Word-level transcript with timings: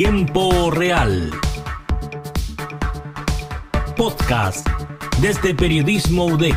Tiempo 0.00 0.70
Real. 0.70 1.28
Podcast 3.96 4.64
desde 5.20 5.56
Periodismo 5.56 6.26
UDEC. 6.26 6.54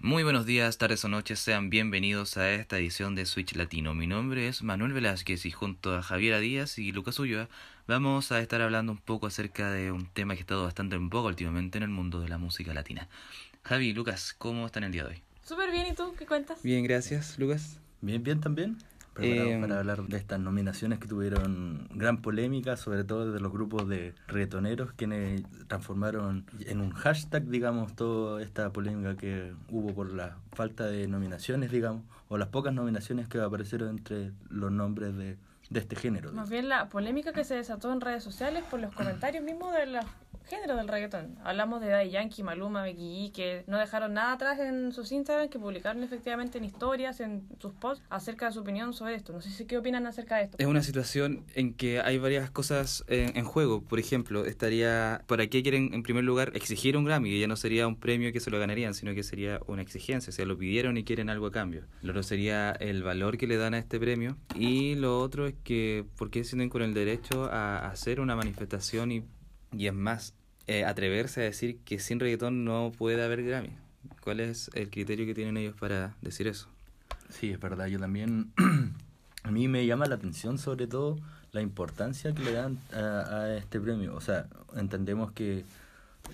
Muy 0.00 0.24
buenos 0.24 0.44
días, 0.44 0.76
tardes 0.76 1.04
o 1.04 1.08
noches, 1.08 1.38
sean 1.38 1.70
bienvenidos 1.70 2.36
a 2.36 2.50
esta 2.50 2.78
edición 2.78 3.14
de 3.14 3.26
Switch 3.26 3.54
Latino. 3.54 3.94
Mi 3.94 4.08
nombre 4.08 4.48
es 4.48 4.64
Manuel 4.64 4.92
Velázquez 4.92 5.46
y 5.46 5.52
junto 5.52 5.94
a 5.94 6.02
Javiera 6.02 6.40
Díaz 6.40 6.78
y 6.78 6.90
Lucas 6.90 7.20
Ulloa 7.20 7.48
vamos 7.86 8.32
a 8.32 8.40
estar 8.40 8.60
hablando 8.60 8.90
un 8.90 8.98
poco 8.98 9.28
acerca 9.28 9.70
de 9.70 9.92
un 9.92 10.06
tema 10.06 10.34
que 10.34 10.40
ha 10.40 10.42
estado 10.42 10.64
bastante 10.64 10.96
en 10.96 11.08
boga 11.08 11.28
últimamente 11.28 11.78
en 11.78 11.84
el 11.84 11.90
mundo 11.90 12.20
de 12.20 12.28
la 12.28 12.38
música 12.38 12.74
latina. 12.74 13.08
Javi 13.64 13.92
Lucas, 13.94 14.34
¿cómo 14.36 14.66
están 14.66 14.84
el 14.84 14.92
día 14.92 15.04
de 15.04 15.10
hoy? 15.10 15.22
Súper 15.42 15.70
bien, 15.70 15.86
¿y 15.86 15.94
tú? 15.94 16.14
¿Qué 16.18 16.26
cuentas? 16.26 16.62
Bien, 16.62 16.82
gracias, 16.84 17.38
Lucas. 17.38 17.78
Bien, 18.00 18.22
bien 18.22 18.40
también. 18.40 18.76
Preparado 19.14 19.48
Eh, 19.50 19.60
para 19.60 19.78
hablar 19.80 20.02
de 20.02 20.16
estas 20.16 20.40
nominaciones 20.40 20.98
que 20.98 21.06
tuvieron 21.06 21.86
gran 21.94 22.22
polémica, 22.22 22.76
sobre 22.76 23.04
todo 23.04 23.30
de 23.30 23.40
los 23.40 23.52
grupos 23.52 23.88
de 23.88 24.14
reggaetoneros, 24.26 24.92
quienes 24.94 25.42
transformaron 25.68 26.44
en 26.60 26.80
un 26.80 26.90
hashtag, 26.92 27.44
digamos, 27.46 27.94
toda 27.94 28.42
esta 28.42 28.72
polémica 28.72 29.16
que 29.16 29.52
hubo 29.68 29.94
por 29.94 30.12
la 30.12 30.38
falta 30.52 30.86
de 30.86 31.06
nominaciones, 31.08 31.70
digamos, 31.70 32.02
o 32.28 32.38
las 32.38 32.48
pocas 32.48 32.72
nominaciones 32.72 33.28
que 33.28 33.38
aparecieron 33.40 33.90
entre 33.90 34.32
los 34.48 34.72
nombres 34.72 35.14
de, 35.16 35.36
de 35.70 35.80
este 35.80 35.94
género. 35.94 36.32
Más 36.32 36.48
bien 36.50 36.68
la 36.68 36.88
polémica 36.88 37.32
que 37.32 37.44
se 37.44 37.54
desató 37.54 37.92
en 37.92 38.00
redes 38.00 38.24
sociales 38.24 38.64
por 38.70 38.80
los 38.80 38.92
comentarios 38.94 39.44
mismos 39.44 39.72
del 39.74 39.98
género 40.44 40.76
del 40.76 40.88
reggaetón. 40.88 41.36
Hablamos 41.44 41.80
de 41.80 41.88
Daddy 41.88 42.10
Yankee, 42.10 42.42
Maluma, 42.42 42.82
Becky 42.82 43.30
G, 43.30 43.32
que 43.32 43.64
no 43.66 43.78
dejaron 43.78 44.14
nada 44.14 44.32
atrás 44.32 44.58
en 44.58 44.92
sus 44.92 45.12
Instagram, 45.12 45.48
que 45.48 45.58
publicaron 45.58 46.02
efectivamente 46.02 46.58
en 46.58 46.64
historias, 46.64 47.20
en 47.20 47.48
sus 47.58 47.72
posts, 47.74 48.04
acerca 48.10 48.46
de 48.46 48.52
su 48.52 48.60
opinión 48.60 48.92
sobre 48.92 49.14
esto. 49.14 49.32
No 49.32 49.40
sé 49.40 49.50
si 49.50 49.66
qué 49.66 49.78
opinan 49.78 50.06
acerca 50.06 50.36
de 50.36 50.44
esto. 50.44 50.56
Es 50.58 50.66
una 50.66 50.82
situación 50.82 51.44
en 51.54 51.74
que 51.74 52.00
hay 52.00 52.18
varias 52.18 52.50
cosas 52.50 53.04
en, 53.08 53.36
en 53.36 53.44
juego. 53.44 53.82
Por 53.82 53.98
ejemplo, 53.98 54.44
estaría, 54.44 55.22
¿para 55.26 55.46
qué 55.46 55.62
quieren 55.62 55.94
en 55.94 56.02
primer 56.02 56.24
lugar 56.24 56.52
exigir 56.54 56.96
un 56.96 57.04
Grammy? 57.04 57.38
Ya 57.38 57.46
no 57.46 57.56
sería 57.56 57.86
un 57.86 57.96
premio 57.96 58.32
que 58.32 58.40
se 58.40 58.50
lo 58.50 58.58
ganarían, 58.58 58.94
sino 58.94 59.14
que 59.14 59.22
sería 59.22 59.60
una 59.66 59.82
exigencia. 59.82 60.30
O 60.30 60.32
sea, 60.32 60.44
lo 60.44 60.58
pidieron 60.58 60.96
y 60.96 61.04
quieren 61.04 61.30
algo 61.30 61.46
a 61.46 61.52
cambio. 61.52 61.84
Lo 62.02 62.10
otro 62.10 62.22
sería 62.22 62.72
el 62.72 63.02
valor 63.02 63.38
que 63.38 63.46
le 63.46 63.56
dan 63.56 63.74
a 63.74 63.78
este 63.78 63.98
premio. 63.98 64.36
Y 64.54 64.94
lo 64.96 65.20
otro 65.20 65.46
es 65.46 65.54
que, 65.64 66.04
¿por 66.16 66.30
qué 66.30 66.44
sienten 66.44 66.68
con 66.68 66.82
el 66.82 66.94
derecho 66.94 67.44
a 67.44 67.88
hacer 67.88 68.20
una 68.20 68.36
manifestación 68.36 69.12
y, 69.12 69.24
y 69.72 69.86
es 69.86 69.94
más, 69.94 70.34
eh, 70.66 70.84
atreverse 70.84 71.40
a 71.40 71.44
decir 71.44 71.78
que 71.84 71.98
sin 71.98 72.20
reggaetón 72.20 72.64
no 72.64 72.92
puede 72.96 73.22
haber 73.22 73.44
Grammy? 73.44 73.70
¿Cuál 74.22 74.40
es 74.40 74.70
el 74.74 74.90
criterio 74.90 75.26
que 75.26 75.34
tienen 75.34 75.56
ellos 75.56 75.74
para 75.78 76.14
decir 76.20 76.46
eso? 76.46 76.68
Sí, 77.28 77.50
es 77.50 77.60
verdad, 77.60 77.86
yo 77.86 77.98
también, 77.98 78.52
a 79.42 79.50
mí 79.50 79.68
me 79.68 79.86
llama 79.86 80.06
la 80.06 80.16
atención 80.16 80.58
sobre 80.58 80.86
todo 80.86 81.18
la 81.52 81.60
importancia 81.60 82.34
que 82.34 82.42
le 82.42 82.52
dan 82.52 82.78
a, 82.92 83.36
a 83.36 83.56
este 83.56 83.80
premio. 83.80 84.14
O 84.14 84.20
sea, 84.20 84.46
entendemos 84.76 85.32
que 85.32 85.64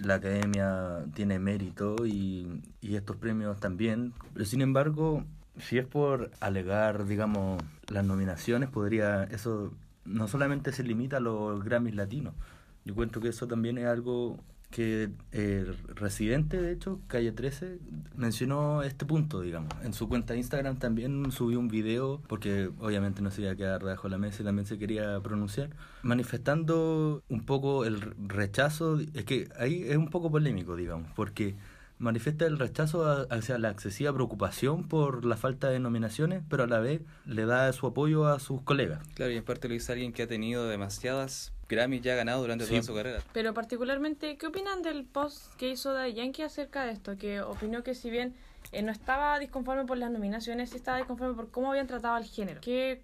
la 0.00 0.14
academia 0.14 1.04
tiene 1.14 1.38
mérito 1.38 2.06
y, 2.06 2.62
y 2.80 2.96
estos 2.96 3.16
premios 3.16 3.58
también, 3.58 4.12
pero 4.32 4.44
sin 4.44 4.60
embargo, 4.60 5.24
si 5.58 5.78
es 5.78 5.86
por 5.86 6.30
alegar, 6.40 7.06
digamos, 7.06 7.62
las 7.88 8.04
nominaciones, 8.04 8.68
podría, 8.68 9.24
eso 9.24 9.72
no 10.04 10.28
solamente 10.28 10.72
se 10.72 10.84
limita 10.84 11.18
a 11.18 11.20
los 11.20 11.64
Grammys 11.64 11.94
latinos, 11.94 12.34
yo 12.84 12.92
encuentro 12.92 13.20
que 13.20 13.28
eso 13.28 13.46
también 13.46 13.78
es 13.78 13.86
algo 13.86 14.38
que 14.70 15.10
el 15.32 15.76
residente, 15.94 16.60
de 16.60 16.72
hecho, 16.72 17.00
Calle 17.06 17.32
13, 17.32 17.78
mencionó 18.16 18.82
este 18.82 19.06
punto, 19.06 19.40
digamos. 19.40 19.72
En 19.82 19.94
su 19.94 20.08
cuenta 20.08 20.34
de 20.34 20.40
Instagram 20.40 20.78
también 20.78 21.32
subió 21.32 21.58
un 21.58 21.68
video, 21.68 22.20
porque 22.28 22.70
obviamente 22.78 23.22
no 23.22 23.30
se 23.30 23.42
iba 23.42 23.52
a 23.52 23.56
quedar 23.56 23.82
debajo 23.82 24.08
de 24.08 24.10
la 24.12 24.18
mesa 24.18 24.42
y 24.42 24.44
también 24.44 24.66
se 24.66 24.78
quería 24.78 25.18
pronunciar, 25.20 25.70
manifestando 26.02 27.22
un 27.28 27.46
poco 27.46 27.86
el 27.86 28.00
rechazo, 28.28 29.00
es 29.00 29.24
que 29.24 29.48
ahí 29.58 29.84
es 29.84 29.96
un 29.96 30.08
poco 30.10 30.30
polémico, 30.30 30.76
digamos, 30.76 31.10
porque 31.16 31.56
manifiesta 31.98 32.46
el 32.46 32.58
rechazo 32.58 33.26
hacia 33.30 33.58
la 33.58 33.70
excesiva 33.70 34.12
preocupación 34.12 34.86
por 34.86 35.24
la 35.24 35.36
falta 35.36 35.70
de 35.70 35.80
nominaciones, 35.80 36.42
pero 36.48 36.64
a 36.64 36.66
la 36.66 36.78
vez 36.78 37.00
le 37.24 37.46
da 37.46 37.72
su 37.72 37.86
apoyo 37.86 38.28
a 38.28 38.38
sus 38.38 38.60
colegas. 38.62 39.00
Claro, 39.14 39.32
y 39.32 39.36
en 39.36 39.44
parte 39.44 39.66
lo 39.68 39.74
dice 39.74 39.92
alguien 39.92 40.12
que 40.12 40.22
ha 40.22 40.28
tenido 40.28 40.68
demasiadas 40.68 41.52
Grammys 41.68 42.02
ya 42.02 42.14
ganado 42.14 42.40
durante 42.40 42.64
Sí. 42.64 42.70
toda 42.70 42.82
su 42.82 42.94
carrera. 42.94 43.22
Pero 43.32 43.52
particularmente, 43.54 44.36
¿qué 44.36 44.46
opinan 44.46 44.82
del 44.82 45.04
post 45.04 45.54
que 45.56 45.68
hizo 45.68 45.92
Daddy 45.92 46.14
Yankee 46.14 46.42
acerca 46.42 46.84
de 46.84 46.92
esto? 46.92 47.16
Que 47.16 47.40
opinó 47.42 47.82
que 47.82 47.94
si 47.94 48.10
bien 48.10 48.34
eh, 48.72 48.82
no 48.82 48.90
estaba 48.92 49.38
disconforme 49.38 49.84
por 49.84 49.96
las 49.98 50.10
nominaciones, 50.10 50.70
sí 50.70 50.76
estaba 50.76 50.98
disconforme 50.98 51.34
por 51.34 51.50
cómo 51.50 51.70
habían 51.70 51.86
tratado 51.86 52.14
al 52.16 52.24
género. 52.24 52.60
¿Qué 52.60 53.02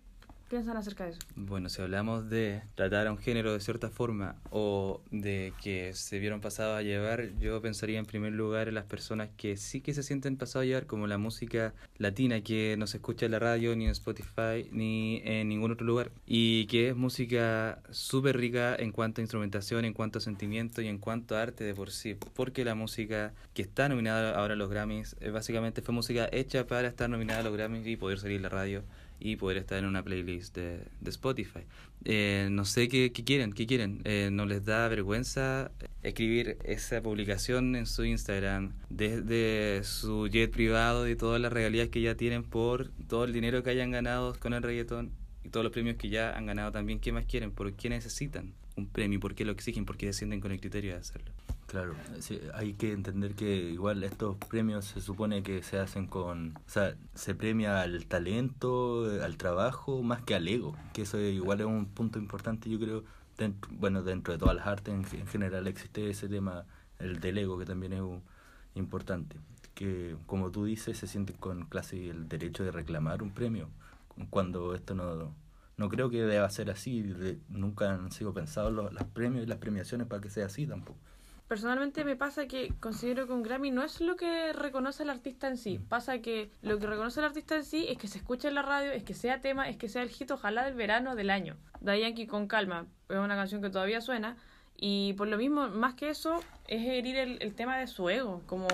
piensan 0.55 0.77
acerca 0.77 1.03
de 1.03 1.11
eso? 1.11 1.19
Bueno, 1.35 1.69
si 1.69 1.83
hablamos 1.83 2.31
de 2.31 2.63
tratar 2.77 3.09
a 3.09 3.11
un 3.11 3.19
género 3.19 3.53
de 3.53 3.59
cierta 3.59 3.91
forma 3.91 4.37
o 4.51 5.01
de 5.11 5.53
que 5.61 5.95
se 5.95 6.21
vieron 6.21 6.41
pasados 6.41 6.79
a 6.79 6.83
llevar, 6.83 7.37
yo 7.41 7.61
pensaría 7.61 7.99
en 7.99 8.07
primer 8.07 8.33
lugar 8.33 8.69
en 8.69 8.75
las 8.75 8.85
personas 8.85 9.31
que 9.37 9.57
sí 9.57 9.81
que 9.81 9.95
se 9.95 10.05
sienten 10.05 10.37
pasados 10.37 10.63
a 10.63 10.67
llevar, 10.67 10.87
como 10.87 11.09
la 11.09 11.19
música 11.19 11.75
latina 11.99 12.41
que 12.43 12.77
no 12.79 12.87
se 12.87 12.99
escucha 12.99 13.27
en 13.27 13.33
la 13.33 13.41
radio, 13.41 13.75
ni 13.75 13.87
en 13.87 13.91
Spotify, 13.91 14.69
ni 14.71 15.23
en 15.25 15.49
ningún 15.49 15.73
otro 15.73 15.85
lugar, 15.85 16.13
y 16.25 16.67
que 16.67 16.91
es 16.91 16.95
música 16.95 17.83
súper 17.91 18.37
rica 18.37 18.77
en 18.77 18.93
cuanto 18.93 19.21
a 19.21 19.23
instrumentación, 19.23 19.85
en 19.85 19.93
cuanto 19.93 20.19
a 20.19 20.23
sentimiento 20.23 20.83
y 20.83 20.87
en 20.87 20.99
cuanto 20.99 21.37
a 21.37 21.43
arte 21.43 21.65
de 21.65 21.75
por 21.75 21.91
sí, 21.91 22.17
porque 22.35 22.65
la 22.65 22.77
música 22.77 23.35
que 23.55 23.63
está 23.63 23.89
nominada 23.89 24.37
ahora 24.39 24.55
a 24.55 24.57
los 24.57 24.71
Grammys 24.71 25.17
eh, 25.21 25.31
básicamente 25.31 25.83
fue 25.83 25.93
música 25.93 26.29
hecha 26.31 26.69
para 26.69 26.87
estar 26.87 27.11
nominada 27.11 27.41
a 27.41 27.43
los 27.43 27.53
Grammys 27.53 27.89
y 27.89 27.97
poder 27.97 28.21
salir 28.21 28.37
en 28.37 28.43
la 28.43 28.51
radio 28.51 28.85
y 29.25 29.37
poder 29.37 29.57
estar 29.57 29.79
en 29.79 29.87
una 29.87 30.03
playlist 30.03 30.55
de, 30.55 30.81
de 31.01 31.11
Spotify. 31.11 31.61
Eh, 32.05 32.49
no 32.51 32.67
sé 32.67 32.89
qué, 32.91 33.11
qué 33.11 33.25
quieren, 33.25 33.55
qué 33.55 33.67
quieren. 33.67 34.03
Eh, 34.05 34.29
¿No 34.31 34.45
les 34.45 34.67
da 34.67 34.87
vergüenza 34.89 35.71
escribir 36.03 36.59
esa 36.63 37.01
publicación 37.01 37.75
en 37.75 37.87
su 37.87 38.05
Instagram 38.05 38.75
desde 38.91 39.83
su 39.83 40.29
jet 40.29 40.51
privado 40.51 41.09
y 41.09 41.17
todas 41.17 41.41
las 41.41 41.55
regalías 41.55 41.89
que 41.89 42.03
ya 42.03 42.17
tienen 42.17 42.45
por 42.45 42.91
todo 43.09 43.25
el 43.25 43.33
dinero 43.33 43.63
que 43.63 43.71
hayan 43.71 43.91
ganado 43.91 44.39
con 44.39 44.53
el 44.53 44.63
reggaetón 44.63 45.11
y 45.43 45.49
todos 45.49 45.65
los 45.65 45.73
premios 45.73 45.97
que 45.97 46.11
ya 46.11 46.37
han 46.37 46.45
ganado 46.45 46.71
también? 46.71 47.01
¿Qué 47.01 47.11
más 47.11 47.25
quieren? 47.25 47.51
¿Por 47.51 47.73
qué 47.73 47.89
necesitan 47.89 48.53
un 48.77 48.87
premio? 48.87 49.21
¿Por 49.21 49.35
qué 49.35 49.45
lo 49.45 49.53
exigen? 49.53 49.85
¿Por 49.85 49.97
qué 49.97 50.13
se 50.13 50.25
con 50.41 50.53
el 50.53 50.61
criterio 50.61 50.93
de 50.93 50.99
hacerlo? 50.99 51.31
Claro, 51.67 51.95
sí, 52.21 52.41
hay 52.55 52.75
que 52.75 52.93
entender 52.93 53.35
que 53.35 53.57
igual 53.71 54.05
estos 54.05 54.37
premios 54.37 54.85
se 54.85 55.01
supone 55.01 55.43
que 55.43 55.63
se 55.63 55.79
hacen 55.79 56.07
con, 56.07 56.57
o 56.57 56.69
sea, 56.71 56.95
se 57.15 57.35
premia 57.35 57.81
al 57.81 58.07
talento, 58.07 59.07
al 59.23 59.37
trabajo, 59.37 60.03
más 60.03 60.23
que 60.23 60.35
al 60.35 60.47
ego, 60.47 60.77
que 60.93 61.03
eso 61.03 61.19
igual 61.19 61.61
es 61.61 61.67
un 61.67 61.87
punto 61.87 62.19
importante, 62.19 62.69
yo 62.71 62.79
creo, 62.79 63.03
dentro, 63.39 63.71
bueno, 63.75 64.03
dentro 64.03 64.33
de 64.35 64.39
todas 64.39 64.55
las 64.55 64.67
artes 64.67 64.95
en, 64.95 65.21
en 65.21 65.27
general 65.27 65.67
existe 65.67 66.09
ese 66.11 66.29
tema, 66.29 66.65
el 66.99 67.19
del 67.21 67.39
ego, 67.39 67.59
que 67.59 67.65
también 67.65 67.95
es 67.95 68.01
un- 68.03 68.23
importante, 68.77 69.37
que 69.75 70.17
como 70.27 70.51
tú 70.51 70.65
dices, 70.67 70.99
se 70.99 71.07
sienten 71.07 71.37
con 71.37 71.65
casi 71.67 72.09
el 72.09 72.29
derecho 72.29 72.63
de 72.63 72.73
reclamar 72.73 73.23
un 73.23 73.31
premio, 73.31 73.69
cuando 74.31 74.75
esto 74.75 74.95
no, 74.95 75.35
no 75.77 75.89
creo 75.89 76.11
que 76.11 76.23
deba 76.23 76.49
ser 76.51 76.71
así, 76.71 77.03
de- 77.03 77.39
nunca 77.49 77.91
han 77.93 78.11
sido 78.13 78.33
pensados 78.33 78.73
los, 78.73 78.93
los 78.93 79.05
premios 79.05 79.45
y 79.45 79.47
las 79.47 79.59
premiaciones 79.59 80.07
para 80.07 80.21
que 80.23 80.31
sea 80.31 80.47
así 80.47 80.67
tampoco. 80.67 80.99
Personalmente 81.49 82.05
me 82.05 82.17
pasa 82.17 82.47
que 82.47 82.73
considero 82.81 83.27
que 83.27 83.35
un 83.35 83.43
Grammy 83.43 83.71
no 83.71 83.83
es 83.83 84.01
lo 84.01 84.17
que 84.17 84.53
reconoce 84.55 85.03
el 85.03 85.11
artista 85.11 85.47
en 85.47 85.59
sí. 85.59 85.79
Pasa 85.79 86.21
que 86.21 86.51
lo 86.63 86.79
que 86.79 86.87
reconoce 86.87 87.21
el 87.21 87.27
artista 87.27 87.55
en 87.57 87.65
sí 87.65 87.87
es 87.89 87.99
que 87.99 88.09
se 88.09 88.17
escuche 88.19 88.49
en 88.49 88.55
la 88.55 88.63
radio, 88.63 88.93
es 88.93 89.05
que 89.05 89.13
sea 89.13 89.43
tema, 89.43 89.69
es 89.69 89.77
que 89.77 89.91
sea 89.91 90.03
el 90.03 90.09
hit 90.09 90.31
ojalá 90.31 90.65
del 90.65 90.75
verano 90.75 91.15
del 91.15 91.29
año. 91.29 91.57
Yankee 91.83 92.27
con 92.27 92.49
calma 92.49 92.87
es 93.11 93.19
una 93.19 93.37
canción 93.37 93.61
que 93.61 93.69
todavía 93.69 94.01
suena 94.01 94.39
y 94.77 95.13
por 95.15 95.29
lo 95.29 95.37
mismo, 95.37 95.69
más 95.69 95.95
que 95.95 96.11
eso, 96.11 96.41
es 96.67 96.87
herir 96.87 97.17
el, 97.17 97.39
el 97.41 97.55
tema 97.55 97.79
de 97.79 97.87
su 97.87 98.09
ego. 98.09 98.43
Como 98.47 98.69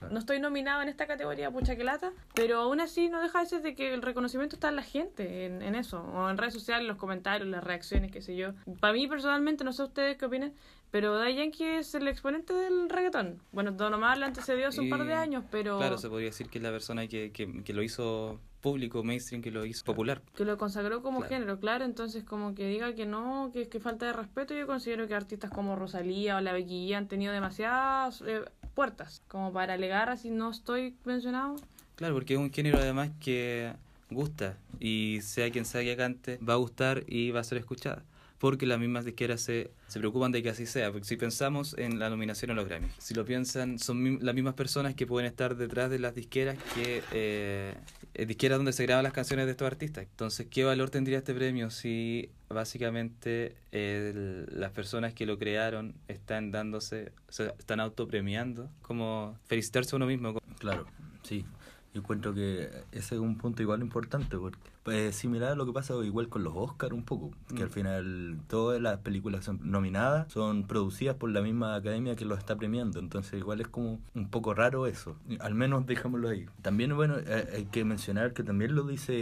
Claro. 0.00 0.14
no 0.14 0.18
estoy 0.18 0.40
nominado 0.40 0.80
en 0.80 0.88
esta 0.88 1.06
categoría, 1.06 1.50
pucha 1.50 1.76
que 1.76 1.84
lata, 1.84 2.10
pero 2.34 2.58
aún 2.60 2.80
así 2.80 3.10
no 3.10 3.20
deja 3.20 3.40
de 3.40 3.46
ser 3.46 3.60
de 3.60 3.74
que 3.74 3.92
el 3.92 4.00
reconocimiento 4.00 4.56
está 4.56 4.70
en 4.70 4.76
la 4.76 4.82
gente, 4.82 5.44
en, 5.44 5.60
en 5.60 5.74
eso, 5.74 6.00
o 6.00 6.30
en 6.30 6.38
redes 6.38 6.54
sociales, 6.54 6.88
los 6.88 6.96
comentarios, 6.96 7.46
las 7.50 7.62
reacciones, 7.62 8.10
qué 8.10 8.22
sé 8.22 8.34
yo. 8.34 8.52
Para 8.80 8.94
mí 8.94 9.06
personalmente, 9.08 9.62
no 9.62 9.72
sé 9.74 9.82
ustedes 9.82 10.16
qué 10.16 10.24
opinan, 10.24 10.54
pero 10.90 11.18
Daddy 11.18 11.34
Yankee 11.36 11.64
es 11.64 11.94
el 11.94 12.08
exponente 12.08 12.54
del 12.54 12.88
reggaetón. 12.88 13.42
Bueno, 13.52 13.72
Don 13.72 13.92
Omar 13.92 14.16
le 14.16 14.24
antecedió 14.24 14.68
hace 14.68 14.80
un 14.80 14.88
par 14.88 15.04
de 15.04 15.12
años, 15.12 15.44
pero 15.50 15.76
Claro, 15.76 15.98
se 15.98 16.08
podría 16.08 16.28
decir 16.28 16.48
que 16.48 16.58
es 16.58 16.62
la 16.64 16.70
persona 16.70 17.06
que, 17.06 17.30
que, 17.32 17.62
que 17.62 17.72
lo 17.74 17.82
hizo 17.82 18.40
público, 18.60 19.02
mainstream, 19.02 19.42
que 19.42 19.50
lo 19.50 19.64
hizo 19.64 19.84
popular. 19.84 20.22
que 20.36 20.44
lo 20.44 20.56
consagró 20.58 21.02
como 21.02 21.20
Claro. 21.20 21.34
género, 21.34 21.58
claro. 21.60 21.84
Entonces, 21.84 22.24
como 22.24 22.54
que 22.54 22.66
diga 22.66 22.94
que 22.94 23.06
no, 23.06 23.50
que, 23.52 23.68
que 23.68 23.80
falta 23.80 24.06
de 24.06 24.12
respeto, 24.12 24.54
yo 24.54 24.66
considero 24.66 25.06
que 25.08 25.14
artistas 25.14 25.50
como 25.50 25.76
Rosalía 25.76 26.36
o 26.36 26.40
la 26.40 26.58
G 26.58 26.94
han 26.94 27.08
tenido 27.08 27.32
demasiadas 27.32 28.22
eh, 28.26 28.42
puertas 28.74 29.22
como 29.28 29.52
para 29.52 29.74
alegar 29.74 30.08
así 30.10 30.30
no 30.30 30.50
estoy 30.50 30.94
mencionado. 31.04 31.56
Claro, 31.96 32.14
porque 32.14 32.34
es 32.34 32.40
un 32.40 32.52
género 32.52 32.78
además 32.78 33.10
que 33.20 33.72
gusta 34.10 34.56
y 34.78 35.20
sea 35.22 35.50
quien 35.50 35.64
sea 35.64 35.82
que 35.82 35.96
cante, 35.96 36.38
va 36.38 36.54
a 36.54 36.56
gustar 36.56 37.04
y 37.06 37.30
va 37.30 37.40
a 37.40 37.44
ser 37.44 37.58
escuchada. 37.58 38.02
Porque 38.40 38.66
las 38.66 38.80
mismas 38.80 39.04
disqueras 39.04 39.42
se, 39.42 39.70
se 39.86 39.98
preocupan 40.00 40.32
de 40.32 40.42
que 40.42 40.48
así 40.48 40.66
sea. 40.66 40.90
Si 41.02 41.16
pensamos 41.16 41.76
en 41.78 41.98
la 42.00 42.08
nominación 42.10 42.50
a 42.50 42.54
los 42.54 42.66
Grammys, 42.66 42.90
si 42.98 43.14
lo 43.14 43.24
piensan, 43.24 43.78
son 43.78 44.18
las 44.22 44.34
mismas 44.34 44.54
personas 44.54 44.94
que 44.94 45.06
pueden 45.06 45.28
estar 45.28 45.56
detrás 45.56 45.90
de 45.90 45.98
las 46.00 46.14
disqueras 46.14 46.56
que 46.74 47.02
eh, 47.12 47.74
eh, 48.14 48.26
disqueras 48.26 48.58
donde 48.58 48.72
se 48.72 48.84
graban 48.84 49.04
las 49.04 49.12
canciones 49.12 49.44
de 49.44 49.52
estos 49.52 49.66
artistas. 49.66 50.04
Entonces, 50.10 50.46
¿qué 50.50 50.64
valor 50.64 50.88
tendría 50.90 51.18
este 51.18 51.34
premio 51.34 51.70
si 51.70 52.30
básicamente 52.48 53.56
el- 53.72 54.46
las 54.58 54.72
personas 54.72 55.12
que 55.12 55.26
lo 55.26 55.38
crearon 55.38 55.94
están 56.08 56.50
dándose, 56.50 57.12
están 57.58 57.78
autopremiando? 57.78 58.70
Como 58.82 59.38
felicitarse 59.46 59.94
a 59.94 59.96
uno 59.96 60.06
mismo. 60.06 60.38
Claro, 60.58 60.86
sí. 61.22 61.44
Yo 61.92 62.00
encuentro 62.00 62.32
que 62.32 62.70
ese 62.92 63.16
es 63.16 63.20
un 63.20 63.36
punto 63.36 63.62
igual 63.62 63.80
importante, 63.80 64.36
porque 64.38 64.58
pues, 64.84 65.14
similar 65.16 65.52
a 65.52 65.54
lo 65.56 65.66
que 65.66 65.72
pasa 65.72 65.94
igual 66.04 66.28
con 66.28 66.44
los 66.44 66.54
Oscars 66.56 66.92
un 66.92 67.04
poco, 67.04 67.32
que 67.48 67.54
Mm. 67.54 67.62
al 67.62 67.70
final 67.70 68.38
todas 68.48 68.80
las 68.80 68.98
películas 69.00 69.44
son 69.44 69.58
nominadas 69.62 70.32
son 70.32 70.66
producidas 70.66 71.16
por 71.16 71.30
la 71.30 71.42
misma 71.42 71.74
academia 71.74 72.14
que 72.16 72.24
los 72.24 72.38
está 72.38 72.56
premiando, 72.56 72.98
entonces 73.00 73.34
igual 73.34 73.60
es 73.60 73.68
como 73.68 74.00
un 74.14 74.28
poco 74.30 74.54
raro 74.54 74.86
eso, 74.86 75.16
al 75.40 75.54
menos 75.54 75.84
dejémoslo 75.86 76.28
ahí. 76.28 76.46
También, 76.62 76.94
bueno, 76.94 77.16
eh, 77.18 77.48
hay 77.54 77.64
que 77.66 77.84
mencionar 77.84 78.32
que 78.32 78.42
también 78.44 78.74
lo 78.74 78.84
dice 78.84 79.12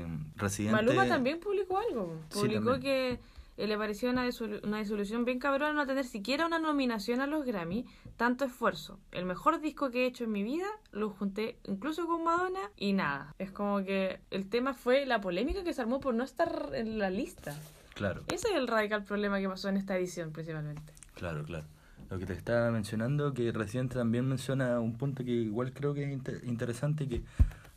eh, 0.00 0.06
Residente... 0.36 0.76
Maluma 0.84 1.06
también 1.06 1.40
publicó 1.40 1.78
algo. 1.78 2.20
Publicó 2.32 2.78
que 2.80 3.18
eh, 3.56 3.66
le 3.66 3.76
pareció 3.78 4.10
una, 4.10 4.28
una 4.62 4.78
disolución 4.78 5.24
bien 5.24 5.38
cabrona 5.38 5.72
no 5.72 5.86
tener 5.86 6.04
siquiera 6.04 6.46
una 6.46 6.58
nominación 6.58 7.20
a 7.20 7.26
los 7.26 7.44
Grammy. 7.44 7.86
Tanto 8.16 8.44
esfuerzo. 8.44 9.00
El 9.10 9.24
mejor 9.24 9.60
disco 9.60 9.90
que 9.90 10.04
he 10.04 10.06
hecho 10.06 10.24
en 10.24 10.32
mi 10.32 10.42
vida 10.44 10.66
lo 10.92 11.10
junté 11.10 11.58
incluso 11.64 12.06
con 12.06 12.22
Madonna 12.22 12.60
y 12.76 12.92
nada. 12.92 13.34
Es 13.38 13.50
como 13.50 13.82
que 13.84 14.20
el 14.30 14.48
tema 14.48 14.72
fue 14.74 15.04
la 15.04 15.20
polémica 15.20 15.64
que 15.64 15.72
se 15.72 15.80
armó 15.82 15.98
por 15.98 16.14
no 16.14 16.22
estar 16.22 16.70
en 16.74 16.98
la 16.98 17.10
lista. 17.10 17.58
Claro. 17.94 18.22
Ese 18.28 18.48
es 18.48 18.54
el 18.54 18.68
radical 18.68 19.02
problema 19.04 19.40
que 19.40 19.48
pasó 19.48 19.68
en 19.68 19.76
esta 19.76 19.96
edición 19.96 20.32
principalmente. 20.32 20.92
Claro, 21.14 21.44
claro. 21.44 21.66
Lo 22.10 22.18
que 22.18 22.26
te 22.26 22.34
estaba 22.34 22.70
mencionando, 22.70 23.34
que 23.34 23.50
Residente 23.50 23.94
también 23.96 24.28
menciona 24.28 24.78
un 24.78 24.96
punto 24.96 25.24
que 25.24 25.30
igual 25.32 25.72
creo 25.72 25.94
que 25.94 26.04
es 26.04 26.12
inter- 26.12 26.42
interesante, 26.44 27.08
que 27.08 27.22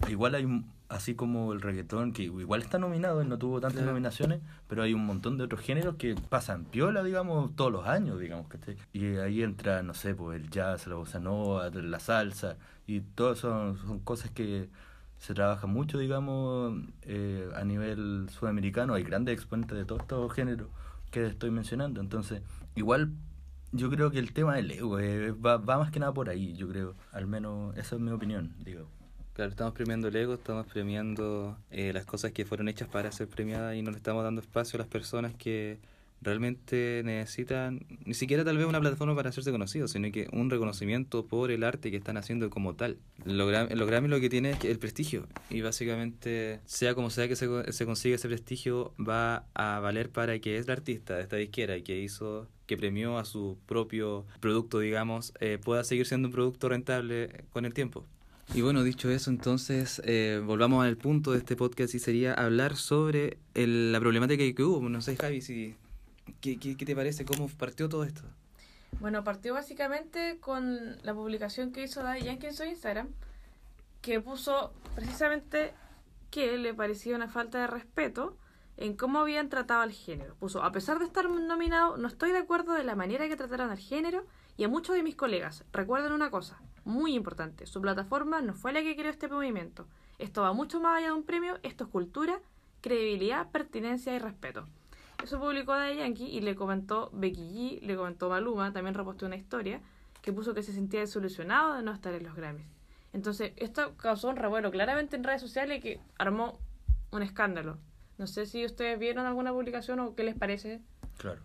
igual 0.09 0.35
hay, 0.35 0.45
así 0.89 1.15
como 1.15 1.51
el 1.53 1.61
reggaetón, 1.61 2.13
que 2.13 2.23
igual 2.23 2.61
está 2.61 2.79
nominado, 2.79 3.21
él 3.21 3.29
no 3.29 3.37
tuvo 3.37 3.59
tantas 3.59 3.77
Claro. 3.79 3.91
nominaciones, 3.91 4.39
pero 4.67 4.83
hay 4.83 4.93
un 4.93 5.05
montón 5.05 5.37
de 5.37 5.43
otros 5.43 5.61
géneros 5.61 5.95
que 5.95 6.15
pasan 6.29 6.63
piola, 6.65 7.03
digamos, 7.03 7.55
todos 7.55 7.71
los 7.71 7.85
años, 7.87 8.19
digamos, 8.19 8.47
¿cachai? 8.47 8.77
Y 8.93 9.17
ahí 9.17 9.43
entra, 9.43 9.83
no 9.83 9.93
sé, 9.93 10.15
pues 10.15 10.41
el 10.41 10.49
jazz, 10.49 10.87
la 10.87 10.95
bossa 10.95 11.19
nova, 11.19 11.69
la 11.69 11.99
salsa, 11.99 12.57
y 12.85 13.01
todo 13.01 13.33
eso 13.33 13.75
son 13.77 13.99
cosas 13.99 14.31
que 14.31 14.69
se 15.17 15.33
trabaja 15.33 15.67
mucho, 15.67 15.97
digamos, 15.97 16.79
eh, 17.01 17.49
a 17.55 17.63
nivel 17.63 18.27
sudamericano. 18.29 18.93
Hay 18.93 19.03
grandes 19.03 19.33
exponentes 19.33 19.77
de 19.77 19.83
todos 19.83 20.01
estos 20.01 20.31
géneros 20.33 20.69
que 21.11 21.25
estoy 21.25 21.49
mencionando. 21.51 21.99
Entonces, 22.01 22.41
igual 22.75 23.11
yo 23.71 23.89
creo 23.89 24.11
que 24.11 24.19
el 24.19 24.31
tema 24.31 24.55
del 24.55 24.71
ego 24.71 24.99
eh, 24.99 25.31
va, 25.31 25.57
va 25.57 25.79
más 25.79 25.91
que 25.91 25.99
nada 25.99 26.13
por 26.13 26.29
ahí, 26.29 26.53
yo 26.55 26.69
creo. 26.69 26.95
Al 27.11 27.27
menos 27.27 27.75
esa 27.77 27.95
es 27.95 28.01
mi 28.01 28.11
opinión, 28.11 28.53
digo. 28.63 28.87
Claro, 29.37 29.51
estamos 29.51 29.75
premiando 29.75 30.07
el 30.07 30.15
ego, 30.15 30.33
estamos 30.33 30.65
premiando 30.65 31.55
eh, 31.69 31.91
las 31.93 32.05
cosas 32.05 32.31
que 32.31 32.43
fueron 32.43 32.69
hechas 32.69 32.87
para 32.87 33.11
ser 33.11 33.27
premiadas 33.27 33.75
y 33.75 33.83
no 33.83 33.91
le 33.91 33.97
estamos 33.97 34.23
dando 34.23 34.41
espacio 34.41 34.77
a 34.77 34.79
las 34.79 34.87
personas 34.87 35.35
que 35.35 35.77
realmente 36.23 37.03
necesitan, 37.05 37.85
ni 38.03 38.15
siquiera 38.15 38.43
tal 38.43 38.57
vez 38.57 38.65
una 38.65 38.79
plataforma 38.79 39.15
para 39.15 39.29
hacerse 39.29 39.51
conocidos, 39.51 39.91
sino 39.91 40.11
que 40.11 40.27
un 40.31 40.49
reconocimiento 40.49 41.27
por 41.27 41.51
el 41.51 41.63
arte 41.63 41.91
que 41.91 41.97
están 41.97 42.17
haciendo 42.17 42.49
como 42.49 42.73
tal. 42.73 42.97
Los 43.25 43.47
Gram- 43.47 43.69
los 43.75 43.87
Grammy 43.87 44.07
lo 44.07 44.19
que 44.19 44.27
tiene 44.27 44.49
es 44.49 44.65
el 44.65 44.79
prestigio 44.79 45.27
y 45.51 45.61
básicamente, 45.61 46.59
sea 46.65 46.95
como 46.95 47.11
sea 47.11 47.27
que 47.27 47.35
se, 47.35 47.71
se 47.71 47.85
consiga 47.85 48.15
ese 48.15 48.27
prestigio, 48.29 48.95
va 48.99 49.45
a 49.53 49.79
valer 49.79 50.09
para 50.09 50.39
que 50.39 50.57
es 50.57 50.65
el 50.65 50.71
artista 50.71 51.15
de 51.15 51.21
esta 51.21 51.35
disquera 51.35 51.79
que 51.81 51.99
hizo 52.01 52.47
que 52.65 52.75
premió 52.75 53.19
a 53.19 53.23
su 53.23 53.59
propio 53.67 54.25
producto, 54.39 54.79
digamos, 54.79 55.31
eh, 55.39 55.59
pueda 55.63 55.83
seguir 55.83 56.07
siendo 56.07 56.27
un 56.29 56.33
producto 56.33 56.69
rentable 56.69 57.45
con 57.51 57.65
el 57.65 57.75
tiempo. 57.75 58.03
Y 58.53 58.61
bueno, 58.61 58.83
dicho 58.83 59.09
eso, 59.09 59.29
entonces 59.29 60.01
eh, 60.05 60.41
volvamos 60.43 60.83
al 60.85 60.97
punto 60.97 61.31
de 61.33 61.39
este 61.39 61.55
podcast 61.55 61.93
y 61.93 61.99
sería 61.99 62.33
hablar 62.33 62.75
sobre 62.75 63.37
el- 63.53 63.91
la 63.91 63.99
problemática 63.99 64.43
que 64.55 64.63
hubo. 64.63 64.87
No 64.89 65.01
sé, 65.01 65.15
Javi, 65.17 65.41
si, 65.41 65.75
¿qué, 66.41 66.57
qué, 66.57 66.75
qué 66.77 66.85
te 66.85 66.95
parece? 66.95 67.25
¿Cómo 67.25 67.47
partió 67.49 67.87
todo 67.89 68.03
esto? 68.03 68.21
Bueno, 68.99 69.23
partió 69.23 69.53
básicamente 69.53 70.37
con 70.39 70.95
la 71.03 71.13
publicación 71.13 71.71
que 71.71 71.83
hizo 71.83 72.01
Daddy 72.01 72.21
Yankee 72.23 72.47
en 72.47 72.53
su 72.53 72.63
Instagram, 72.63 73.09
que 74.01 74.21
puso 74.21 74.73
precisamente 74.95 75.73
que 76.31 76.57
le 76.57 76.73
parecía 76.73 77.15
una 77.15 77.27
falta 77.27 77.59
de 77.59 77.67
respeto 77.67 78.37
en 78.77 78.95
cómo 78.95 79.19
habían 79.19 79.49
tratado 79.49 79.81
al 79.81 79.91
género. 79.91 80.35
Puso, 80.35 80.63
a 80.63 80.71
pesar 80.71 80.99
de 80.99 81.05
estar 81.05 81.29
nominado, 81.29 81.97
no 81.97 82.07
estoy 82.07 82.31
de 82.31 82.37
acuerdo 82.39 82.73
de 82.73 82.83
la 82.85 82.95
manera 82.95 83.27
que 83.27 83.35
trataron 83.35 83.69
al 83.71 83.77
género 83.77 84.25
y 84.55 84.63
a 84.63 84.67
muchos 84.69 84.95
de 84.95 85.03
mis 85.03 85.15
colegas. 85.15 85.63
Recuerden 85.73 86.13
una 86.13 86.31
cosa, 86.31 86.59
muy 86.87 87.13
importante, 87.13 87.67
su 87.67 87.81
plataforma 87.81 88.41
no 88.41 88.53
fue 88.53 88.73
la 88.73 88.81
que 88.81 88.95
creó 88.95 89.11
este 89.11 89.27
movimiento. 89.27 89.87
Esto 90.17 90.41
va 90.41 90.53
mucho 90.53 90.79
más 90.79 90.97
allá 90.97 91.07
de 91.07 91.13
un 91.13 91.23
premio, 91.23 91.59
esto 91.61 91.83
es 91.83 91.89
cultura, 91.89 92.39
credibilidad, 92.81 93.51
pertinencia 93.51 94.15
y 94.15 94.19
respeto. 94.19 94.67
Eso 95.23 95.39
publicó 95.39 95.73
Daddy 95.73 95.97
Yankee 95.97 96.25
y 96.25 96.41
le 96.41 96.55
comentó 96.55 97.09
Becky 97.13 97.79
G, 97.81 97.81
le 97.81 97.95
comentó 97.95 98.29
Maluma, 98.29 98.71
también 98.71 98.95
reposteó 98.95 99.27
una 99.27 99.35
historia 99.35 99.81
que 100.21 100.31
puso 100.31 100.53
que 100.53 100.63
se 100.63 100.73
sentía 100.73 101.01
desilusionado 101.01 101.75
de 101.75 101.83
no 101.83 101.91
estar 101.91 102.13
en 102.13 102.23
los 102.23 102.35
Grammys. 102.35 102.65
Entonces, 103.13 103.53
esto 103.57 103.95
causó 103.97 104.29
un 104.29 104.35
revuelo 104.35 104.71
claramente 104.71 105.15
en 105.15 105.23
redes 105.23 105.41
sociales 105.41 105.81
que 105.81 105.99
armó 106.17 106.59
un 107.11 107.21
escándalo. 107.21 107.77
No 108.17 108.27
sé 108.27 108.45
si 108.45 108.65
ustedes 108.65 108.97
vieron 108.99 109.25
alguna 109.25 109.51
publicación 109.51 109.99
o 109.99 110.15
qué 110.15 110.23
les 110.23 110.35
parece. 110.35 110.81
Claro. 111.17 111.41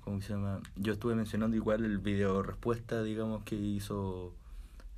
¿Cómo 0.00 0.20
se 0.20 0.34
llama? 0.34 0.60
Yo 0.76 0.92
estuve 0.92 1.14
mencionando 1.14 1.56
igual 1.56 1.84
el 1.84 1.98
video 1.98 2.42
respuesta, 2.42 3.02
digamos, 3.02 3.42
que 3.42 3.56
hizo 3.56 4.34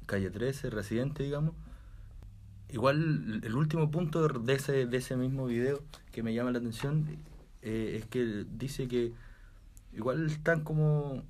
Calle 0.08 0.30
13, 0.30 0.70
Residente, 0.70 1.22
digamos. 1.22 1.54
Igual 2.70 3.40
el 3.44 3.54
último 3.54 3.90
punto 3.90 4.26
de 4.28 4.54
ese, 4.54 4.86
de 4.86 4.96
ese 4.96 5.16
mismo 5.16 5.46
video 5.46 5.82
que 6.12 6.22
me 6.22 6.34
llama 6.34 6.50
la 6.50 6.58
atención 6.58 7.06
eh, 7.62 7.96
es 8.00 8.06
que 8.06 8.44
dice 8.50 8.88
que 8.88 9.12
igual 9.92 10.26
están 10.26 10.64
como... 10.64 11.22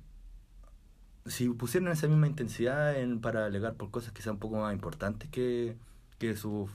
Si 1.25 1.47
pusieran 1.49 1.91
esa 1.91 2.07
misma 2.07 2.27
intensidad 2.27 2.95
en, 2.99 3.19
para 3.21 3.45
alegar 3.45 3.75
por 3.75 3.91
cosas 3.91 4.11
que 4.13 4.21
sean 4.21 4.35
un 4.35 4.39
poco 4.39 4.57
más 4.57 4.73
importantes 4.73 5.29
que, 5.29 5.75
que 6.17 6.35
su 6.35 6.69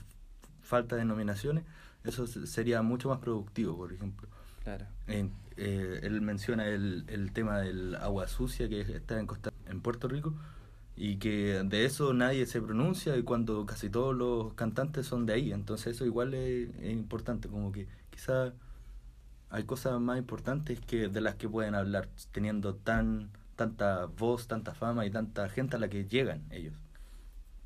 falta 0.63 0.95
de 0.97 1.05
nominaciones, 1.05 1.65
eso 2.05 2.27
se- 2.27 2.47
sería 2.47 2.81
mucho 2.83 3.09
más 3.09 3.19
productivo, 3.19 3.77
por 3.77 3.93
ejemplo. 3.93 4.29
Claro. 4.63 4.87
En- 5.09 5.33
eh, 5.57 6.01
él 6.03 6.21
menciona 6.21 6.67
el, 6.69 7.05
el 7.09 7.33
tema 7.33 7.59
del 7.59 7.95
agua 7.97 8.29
sucia 8.29 8.69
que 8.69 8.81
está 8.83 9.19
en, 9.19 9.27
Costa, 9.27 9.53
en 9.69 9.81
Puerto 9.81 10.07
Rico 10.09 10.35
y 10.97 11.17
que 11.17 11.63
de 11.65 11.85
eso 11.85 12.15
nadie 12.15 12.47
se 12.47 12.61
pronuncia 12.63 13.17
y 13.17 13.23
cuando 13.23 13.67
casi 13.67 13.91
todos 13.91 14.15
los 14.15 14.55
cantantes 14.55 15.07
son 15.07 15.27
de 15.27 15.35
ahí, 15.35 15.53
entonces 15.53 15.97
eso 15.97 16.07
igual 16.07 16.35
es, 16.35 16.71
es 16.81 16.93
importante, 16.93 17.49
como 17.49 17.73
que 17.73 17.89
quizás 18.11 18.53
hay 19.51 19.65
cosas 19.65 20.01
más 20.01 20.19
importantes 20.19 20.81
que 20.81 21.09
de 21.09 21.21
las 21.21 21.37
que 21.37 21.49
pueden 21.49 21.75
hablar 21.75 22.09
teniendo 22.33 22.75
tan 22.75 23.31
tanta 23.57 24.07
voz, 24.07 24.49
tanta 24.49 24.75
fama 24.75 25.07
y 25.07 25.11
tanta 25.11 25.49
gente 25.49 25.77
a 25.77 25.79
la 25.79 25.89
que 25.89 26.07
llegan 26.07 26.43
ellos. 26.51 26.75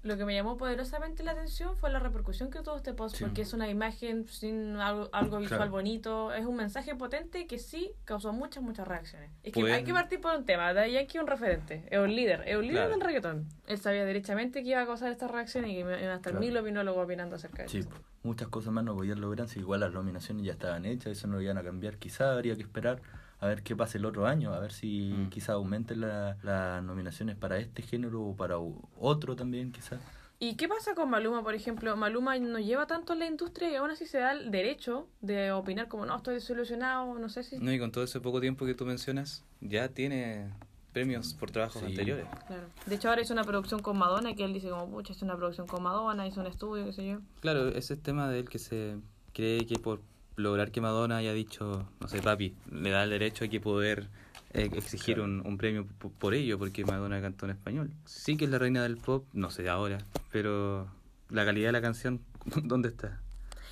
Lo 0.04 0.16
que 0.16 0.24
me 0.24 0.32
llamó 0.32 0.56
poderosamente 0.56 1.24
la 1.24 1.32
atención 1.32 1.76
fue 1.76 1.90
la 1.90 1.98
repercusión 1.98 2.50
que 2.50 2.60
tuvo 2.60 2.76
este 2.76 2.94
post, 2.94 3.16
Sí. 3.16 3.24
porque 3.24 3.42
es 3.42 3.52
una 3.52 3.68
imagen 3.68 4.28
sin 4.28 4.76
algo, 4.76 5.08
algo 5.12 5.38
visual 5.38 5.58
Claro. 5.58 5.72
bonito, 5.72 6.32
es 6.32 6.46
un 6.46 6.54
mensaje 6.54 6.94
potente 6.94 7.48
que 7.48 7.58
sí 7.58 7.90
causó 8.04 8.32
muchas, 8.32 8.62
muchas 8.62 8.86
reacciones. 8.86 9.30
Es 9.42 9.52
que 9.52 9.60
Pueden- 9.60 9.74
hay 9.74 9.84
que 9.84 9.92
partir 9.92 10.20
por 10.20 10.36
un 10.36 10.44
tema, 10.44 10.72
Daddy 10.72 10.92
Yankee 10.92 11.16
es 11.18 11.22
un 11.22 11.26
referente, 11.28 11.84
es 11.90 11.98
un 11.98 12.14
líder, 12.14 12.42
es 12.46 12.54
un 12.56 12.62
líder 12.62 12.74
Claro. 12.76 12.90
del 12.90 13.00
reggaetón. 13.00 13.48
Él 13.66 13.78
sabía 13.78 14.04
derechamente 14.04 14.62
que 14.62 14.68
iba 14.68 14.82
a 14.82 14.86
causar 14.86 15.10
estas 15.10 15.32
reacciones 15.32 15.70
y 15.72 15.74
que 15.74 15.80
iban 15.80 15.92
a 15.94 16.14
estar 16.14 16.32
Claro. 16.32 16.40
mil 16.40 16.56
opinólogos 16.56 17.04
opinando 17.04 17.34
acerca 17.34 17.64
de 17.64 17.68
Sí, 17.68 17.78
eso. 17.78 17.90
muchas 18.22 18.46
cosas 18.48 18.72
más 18.72 18.84
no 18.84 18.94
podían 18.94 19.20
lograr 19.20 19.48
si 19.48 19.58
igual 19.58 19.80
las 19.80 19.92
nominaciones 19.92 20.44
ya 20.46 20.52
estaban 20.52 20.84
hechas, 20.84 21.12
eso 21.18 21.26
no 21.26 21.34
lo 21.36 21.42
iban 21.42 21.58
a 21.58 21.64
cambiar. 21.64 21.96
Quizás 21.96 22.28
habría 22.36 22.54
que 22.54 22.62
esperar 22.62 23.00
a 23.40 23.46
ver 23.46 23.62
qué 23.62 23.76
pasa 23.76 23.98
el 23.98 24.04
otro 24.04 24.26
año, 24.26 24.52
a 24.52 24.58
ver 24.58 24.72
si 24.72 25.12
Mm. 25.16 25.30
quizás 25.30 25.50
aumenten 25.50 26.00
la- 26.00 26.36
las 26.42 26.82
nominaciones 26.82 27.36
para 27.36 27.58
este 27.58 27.82
género 27.82 28.22
o 28.22 28.36
para 28.36 28.56
otro 28.58 29.36
también, 29.36 29.72
quizás. 29.72 30.00
¿Y 30.40 30.54
qué 30.54 30.68
pasa 30.68 30.94
con 30.94 31.10
Maluma, 31.10 31.42
por 31.42 31.54
ejemplo? 31.54 31.96
Maluma 31.96 32.38
no 32.38 32.58
lleva 32.60 32.86
tanto 32.86 33.12
en 33.12 33.18
la 33.18 33.26
industria 33.26 33.70
y 33.72 33.74
aún 33.74 33.90
así 33.90 34.06
se 34.06 34.18
da 34.18 34.32
el 34.32 34.50
derecho 34.52 35.08
de 35.20 35.50
opinar 35.50 35.88
como, 35.88 36.06
no, 36.06 36.16
estoy 36.16 36.34
desilusionado, 36.34 37.18
no 37.18 37.28
sé 37.28 37.42
si... 37.42 37.58
No, 37.58 37.72
y 37.72 37.78
con 37.78 37.90
todo 37.90 38.04
ese 38.04 38.20
poco 38.20 38.40
tiempo 38.40 38.64
que 38.64 38.74
tú 38.74 38.86
mencionas, 38.86 39.44
ya 39.60 39.88
tiene 39.88 40.48
premios 40.92 41.34
por 41.34 41.50
trabajos 41.50 41.80
Sí. 41.82 41.86
anteriores. 41.88 42.26
Claro. 42.46 42.68
De 42.86 42.94
hecho, 42.94 43.08
ahora 43.08 43.20
hizo 43.22 43.32
una 43.32 43.42
producción 43.44 43.80
con 43.80 43.98
Madonna, 43.98 44.34
que 44.34 44.44
él 44.44 44.52
dice 44.52 44.70
como, 44.70 44.88
pucha, 44.88 45.12
hizo 45.12 45.24
una 45.24 45.36
producción 45.36 45.66
con 45.66 45.82
Madonna, 45.82 46.26
hizo 46.26 46.40
un 46.40 46.46
estudio, 46.46 46.84
qué 46.86 46.92
sé 46.92 47.06
yo. 47.06 47.18
Claro, 47.40 47.68
ese 47.68 47.94
es 47.94 48.02
tema 48.02 48.28
de 48.28 48.38
él 48.40 48.48
que 48.48 48.58
se 48.60 48.96
cree 49.32 49.66
que 49.66 49.78
por 49.80 50.00
lograr 50.38 50.70
que 50.70 50.80
Madonna 50.80 51.16
haya 51.18 51.32
dicho, 51.32 51.88
no 52.00 52.08
sé, 52.08 52.20
papi, 52.22 52.54
le 52.70 52.90
da 52.90 53.04
el 53.04 53.10
derecho 53.10 53.44
a 53.44 53.48
que 53.48 53.60
poder 53.60 54.08
eh, 54.54 54.70
exigir 54.72 55.16
Claro. 55.16 55.24
un, 55.24 55.46
un 55.46 55.58
premio 55.58 55.86
por 56.18 56.34
ello, 56.34 56.58
porque 56.58 56.84
Madonna 56.84 57.20
cantó 57.20 57.44
en 57.46 57.50
español. 57.52 57.90
Sí 58.06 58.36
que 58.36 58.44
es 58.46 58.50
la 58.50 58.58
reina 58.58 58.82
del 58.82 58.96
pop, 58.96 59.26
no 59.32 59.50
sé 59.50 59.68
ahora, 59.68 59.98
pero 60.32 60.88
la 61.28 61.44
calidad 61.44 61.68
de 61.68 61.72
la 61.72 61.82
canción, 61.82 62.20
¿dónde 62.64 62.88
está? 62.88 63.20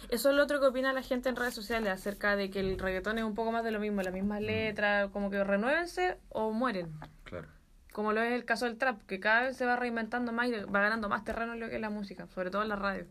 Eso 0.08 0.30
es 0.30 0.36
lo 0.36 0.42
otro 0.44 0.60
que 0.60 0.66
opina 0.66 0.92
la 0.92 1.02
gente 1.02 1.28
en 1.28 1.36
redes 1.36 1.54
sociales 1.54 1.90
acerca 1.90 2.36
de 2.36 2.50
que 2.50 2.60
el 2.60 2.78
reggaetón 2.78 3.18
es 3.18 3.24
un 3.24 3.34
poco 3.34 3.50
más 3.50 3.64
de 3.64 3.72
lo 3.72 3.80
mismo, 3.80 4.02
las 4.02 4.12
mismas 4.14 4.40
letras, 4.40 5.10
como 5.10 5.30
que 5.30 5.42
renuévense 5.42 6.18
o 6.28 6.52
mueren. 6.52 6.92
Claro. 7.24 7.48
Como 7.92 8.12
lo 8.12 8.20
es 8.22 8.32
el 8.34 8.44
caso 8.44 8.66
del 8.66 8.76
trap, 8.76 9.00
que 9.06 9.18
cada 9.18 9.42
vez 9.44 9.56
se 9.56 9.64
va 9.64 9.74
reinventando 9.74 10.30
más 10.30 10.48
y 10.48 10.52
va 10.52 10.80
ganando 10.80 11.08
más 11.08 11.24
terreno 11.24 11.54
en 11.54 11.60
lo 11.60 11.68
que 11.68 11.76
es 11.76 11.80
la 11.80 11.90
música, 11.90 12.28
sobre 12.28 12.50
todo 12.50 12.62
en 12.62 12.68
la 12.68 12.76
radio. 12.76 13.06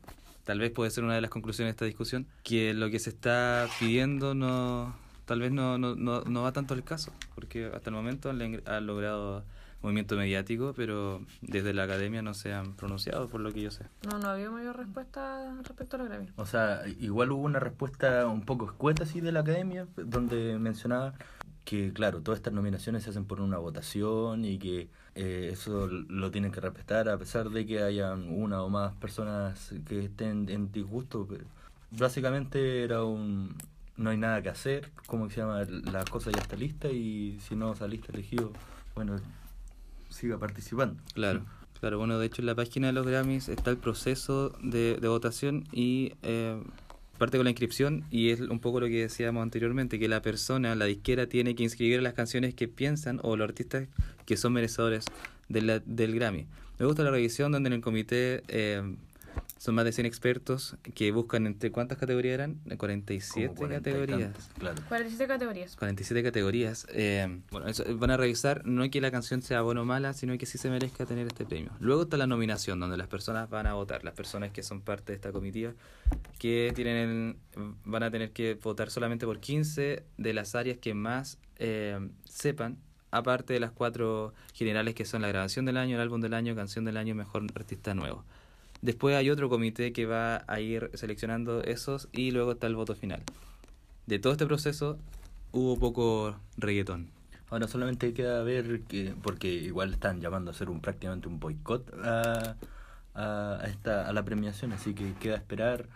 Tal 0.46 0.60
vez 0.60 0.72
puede 0.72 0.92
ser 0.92 1.04
una 1.04 1.16
de 1.16 1.22
las 1.22 1.30
conclusiones 1.30 1.72
de 1.72 1.76
esta 1.76 1.86
discusión, 1.86 2.28
que 2.44 2.74
lo 2.74 2.90
que 2.90 3.00
se 3.00 3.10
está 3.10 3.68
pidiendo 3.80 4.34
no 4.34 4.96
tal 5.26 5.40
vez 5.40 5.52
no, 5.52 5.78
no, 5.78 5.96
no, 5.96 6.22
no 6.22 6.44
va 6.44 6.52
tanto 6.52 6.74
al 6.74 6.84
caso, 6.84 7.12
porque 7.34 7.72
hasta 7.74 7.90
el 7.90 7.96
momento 7.96 8.30
han, 8.30 8.88
logrado 8.88 9.44
movimiento 9.82 10.16
mediático, 10.16 10.74
pero 10.76 11.22
desde 11.42 11.74
la 11.74 11.84
academia 11.84 12.22
no 12.22 12.34
se 12.34 12.54
han 12.54 12.76
pronunciado, 12.76 13.28
por 13.28 13.42
lo 13.42 13.52
que 13.52 13.62
yo 13.62 13.72
sé. 13.72 13.86
No, 14.10 14.18
no 14.18 14.30
había 14.30 14.50
mayor 14.50 14.78
respuesta 14.78 15.54
respecto 15.64 15.96
a 15.96 16.00
los 16.00 16.10
Grammy. 16.10 16.28
O 16.38 16.46
sea, 16.46 16.82
igual 17.00 17.32
hubo 17.32 17.44
una 17.44 17.60
respuesta 17.60 18.26
un 18.28 18.46
poco 18.46 18.66
escueta 18.66 19.04
así 19.04 19.22
de 19.22 19.32
la 19.32 19.42
academia, 19.42 19.88
donde 19.96 20.58
mencionaba 20.58 21.14
que, 21.66 21.92
claro, 21.92 22.22
todas 22.22 22.38
estas 22.38 22.54
nominaciones 22.54 23.04
se 23.04 23.10
hacen 23.10 23.26
por 23.26 23.42
una 23.42 23.58
votación 23.58 24.46
y 24.46 24.60
que 24.60 24.88
eh, 25.16 25.50
eso 25.52 25.88
lo 25.88 26.32
tienen 26.32 26.52
que 26.52 26.62
respetar 26.62 27.10
a 27.10 27.18
pesar 27.18 27.50
de 27.50 27.66
que 27.66 27.82
hayan 27.82 28.30
una 28.30 28.62
o 28.62 28.70
más 28.70 28.94
personas 28.94 29.74
que 29.88 30.06
estén 30.06 30.48
en 30.50 30.72
disgusto. 30.72 31.28
Básicamente 31.92 32.84
era 32.84 33.04
un... 33.04 33.56
No 33.98 34.10
hay 34.10 34.18
nada 34.18 34.42
que 34.42 34.50
hacer, 34.50 34.92
como 35.08 35.30
se 35.30 35.38
llama, 35.38 35.64
la 35.64 36.04
cosa 36.06 36.30
ya 36.30 36.42
está 36.42 36.56
lista 36.56 36.90
y 36.90 37.38
si 37.40 37.56
no 37.56 37.76
saliste 37.76 38.12
elegido, 38.12 38.52
bueno, 38.94 39.16
siga 40.10 40.38
participando. 40.38 41.02
Claro, 41.14 41.46
claro, 41.80 41.98
bueno, 41.98 42.20
de 42.20 42.26
hecho 42.26 42.42
en 42.42 42.48
la 42.48 42.56
página 42.56 42.88
de 42.88 42.94
los 42.94 43.08
Grammys 43.08 43.48
está 43.48 43.72
el 43.72 43.78
proceso 43.78 44.50
de, 44.62 44.98
de 44.98 45.08
votación 45.08 45.64
y 45.72 46.14
eh, 46.24 46.62
parte 47.18 47.38
con 47.38 47.46
la 47.46 47.50
inscripción 47.52 48.04
y 48.12 48.30
es 48.30 48.42
un 48.42 48.60
poco 48.60 48.80
lo 48.80 48.88
que 48.88 49.02
decíamos 49.02 49.42
anteriormente, 49.42 50.00
que 50.00 50.08
la 50.08 50.22
persona, 50.22 50.76
la 50.76 50.86
disquera, 50.86 51.28
tiene 51.28 51.56
que 51.56 51.64
inscribir 51.64 52.02
las 52.02 52.14
canciones 52.14 52.54
que 52.54 52.68
piensan 52.68 53.20
o 53.24 53.36
los 53.36 53.48
artistas 53.48 53.88
que 54.26 54.38
son 54.38 54.54
merecedores 54.54 55.06
del 55.48 56.16
Grammy. 56.16 56.46
Me 56.80 56.86
gusta 56.86 57.04
la 57.04 57.12
revisión 57.12 57.52
donde 57.52 57.68
en 57.68 57.74
el 57.74 57.82
comité 57.82 58.44
eh, 58.48 58.82
son 59.58 59.76
más 59.76 59.86
de 59.86 59.94
100 59.94 60.06
expertos 60.06 60.76
que 60.94 61.12
buscan 61.12 61.48
entre 61.48 61.72
cuántas 61.72 61.98
categorías 61.98 62.34
eran, 62.36 62.56
47 62.78 63.48
Como 63.48 63.58
cuarenta 63.58 63.90
y 63.90 63.94
categorías. 63.94 64.34
tantas, 64.34 64.50
Claro. 64.60 64.82
47 64.90 65.28
categorías. 65.28 65.76
47 65.78 66.24
categorías. 66.24 66.88
Eh, 66.92 67.40
bueno, 67.52 67.68
eso, 67.68 67.84
van 67.98 68.12
a 68.12 68.18
revisar 68.18 68.66
no 68.66 68.90
que 68.90 69.00
la 69.00 69.12
canción 69.12 69.42
sea 69.42 69.62
buena 69.62 69.82
o 69.82 69.86
mala, 69.86 70.14
sino 70.14 70.38
que 70.38 70.46
sí 70.46 70.58
se 70.58 70.70
merezca 70.70 71.06
tener 71.06 71.26
este 71.28 71.46
premio. 71.46 71.72
Luego 71.80 72.04
está 72.04 72.18
la 72.18 72.28
nominación, 72.28 72.80
donde 72.80 72.98
las 72.98 73.08
personas 73.08 73.50
van 73.50 73.66
a 73.68 73.74
votar, 73.76 74.04
las 74.04 74.14
personas 74.14 74.52
que 74.52 74.62
son 74.62 74.82
parte 74.82 75.14
de 75.14 75.16
esta 75.16 75.32
comitiva, 75.32 75.72
que 76.38 76.72
tienen 76.76 77.38
el- 77.56 77.74
van 77.86 78.04
a 78.04 78.12
tener 78.12 78.32
que 78.32 78.56
votar 78.56 78.90
solamente 78.92 79.26
por 79.26 79.40
15 79.40 80.04
de 80.18 80.34
las 80.34 80.54
áreas 80.56 80.78
que 80.80 80.94
más 80.94 81.40
eh, 81.58 81.98
sepan, 82.26 82.78
aparte 83.12 83.54
de 83.54 83.62
las 83.62 83.72
cuatro 83.72 84.34
generales 84.54 84.94
que 84.96 85.06
son 85.06 85.22
la 85.22 85.30
grabación 85.30 85.64
del 85.64 85.78
año, 85.78 85.96
el 85.96 86.02
álbum 86.02 86.20
del 86.20 86.34
año, 86.34 86.54
canción 86.54 86.84
del 86.84 86.98
año, 86.98 87.16
mejor 87.16 87.44
artista 87.56 87.94
nuevo. 87.94 88.26
Después 88.82 89.16
hay 89.16 89.30
otro 89.30 89.50
comité 89.50 89.94
que 89.94 90.06
va 90.06 90.44
a 90.48 90.60
ir 90.60 90.92
seleccionando 90.94 91.62
esos 91.64 92.08
y 92.12 92.32
luego 92.32 92.52
está 92.54 92.68
el 92.68 92.76
voto 92.76 92.96
final. 92.96 93.22
De 94.06 94.20
todo 94.20 94.34
este 94.34 94.46
proceso 94.46 94.98
hubo 95.52 95.80
poco 95.80 96.36
reggaetón. 96.58 97.10
Ahora 97.50 97.68
solamente 97.68 98.14
queda 98.14 98.44
ver 98.44 98.82
que, 98.82 99.14
porque 99.22 99.48
igual 99.54 99.94
están 99.94 100.20
llamando 100.20 100.52
a 100.52 100.54
hacer 100.54 100.70
un 100.70 100.82
prácticamente 100.82 101.28
un 101.28 101.40
boicot 101.40 101.92
a, 102.04 102.56
a, 103.14 103.60
a 103.62 103.66
esta, 103.68 104.08
a 104.08 104.14
la 104.14 104.24
premiación, 104.26 104.74
así 104.74 104.94
que 104.94 105.14
queda 105.14 105.36
esperar 105.36 105.88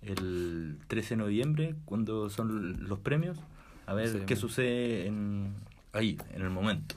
el 0.00 0.78
13 0.88 1.10
de 1.10 1.16
noviembre, 1.18 1.74
cuando 1.84 2.30
son 2.30 2.88
los 2.88 2.98
premios, 2.98 3.38
a 3.86 3.94
ver 3.94 4.08
Sí. 4.08 4.18
qué 4.26 4.34
sucede 4.36 5.06
en, 5.06 5.54
ahí, 5.92 6.18
en 6.34 6.42
el 6.42 6.50
momento. 6.50 6.94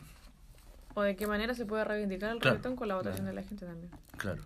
O 0.95 1.01
de 1.01 1.15
qué 1.15 1.27
manera 1.27 1.53
se 1.53 1.65
puede 1.65 1.83
reivindicar 1.83 2.31
el 2.31 2.39
Claro. 2.39 2.55
reggaetón 2.55 2.75
con 2.77 2.87
la 2.87 2.95
votación 2.95 3.25
Claro. 3.25 3.35
de 3.35 3.41
la 3.41 3.47
gente 3.47 3.65
también. 3.65 3.91
Claro. 4.17 4.41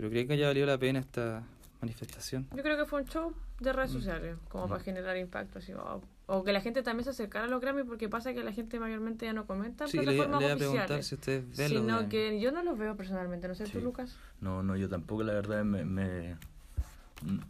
Pero 0.00 0.08
creo 0.08 0.26
que 0.26 0.32
haya 0.32 0.46
valido 0.46 0.66
la 0.66 0.78
pena 0.78 0.98
esta 0.98 1.42
manifestación. 1.82 2.46
Yo 2.56 2.62
creo 2.62 2.78
que 2.78 2.86
fue 2.86 3.02
un 3.02 3.06
show 3.06 3.34
de 3.58 3.70
Mm. 3.70 3.76
redes 3.76 3.90
sociales, 3.90 4.36
como 4.48 4.66
para 4.66 4.82
generar 4.82 5.14
impacto. 5.18 5.58
Así, 5.58 5.74
o, 5.74 6.00
o 6.26 6.42
que 6.42 6.54
la 6.54 6.62
gente 6.62 6.82
también 6.82 7.04
se 7.04 7.10
acercara 7.10 7.44
a 7.44 7.48
los 7.48 7.60
Grammy, 7.60 7.82
porque 7.84 8.08
pasa 8.08 8.32
que 8.32 8.42
la 8.42 8.52
gente 8.52 8.80
mayormente 8.80 9.26
ya 9.26 9.34
no 9.34 9.44
comenta 9.44 9.84
en 9.84 9.90
Sí, 9.90 9.98
le, 9.98 10.04
voy 10.06 10.20
a 10.20 10.22
preguntar 10.38 10.52
oficiales. 10.54 11.06
si 11.06 11.14
ustedes 11.16 11.54
ven 11.54 11.74
los 11.74 11.82
Sino 11.82 12.08
que 12.08 12.40
yo 12.40 12.50
no 12.50 12.62
los 12.62 12.78
veo 12.78 12.96
personalmente, 12.96 13.46
no 13.46 13.54
sé 13.54 13.64
tú, 13.64 13.72
Sí. 13.72 13.80
Lucas. 13.82 14.16
No, 14.40 14.62
no, 14.62 14.74
yo 14.74 14.88
tampoco, 14.88 15.22
la 15.22 15.34
verdad, 15.34 15.64
me, 15.64 15.84
me- 15.84 16.36